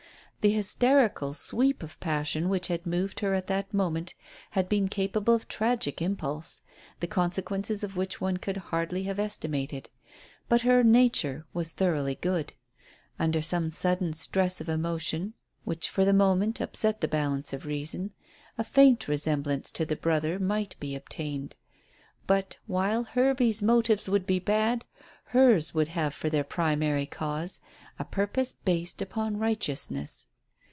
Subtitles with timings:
[0.43, 4.15] The hysterical sweep of passion which had moved her at that moment
[4.57, 6.63] had been capable of tragic impulse,
[6.99, 9.87] the consequences of which one could hardly have estimated.
[10.49, 12.53] But her nature was thoroughly good.
[13.19, 18.09] Under some sudden stress of emotion, which for the moment upset the balance of reason,
[18.57, 21.55] a faint resemblance to the brother might be obtained.
[22.25, 24.85] But while Hervey's motives would be bad,
[25.25, 27.59] hers would have for their primary cause
[27.99, 30.27] a purpose based upon righteousness.